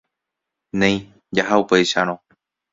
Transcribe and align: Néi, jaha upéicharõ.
Néi, 0.85 0.97
jaha 1.41 1.61
upéicharõ. 1.67 2.21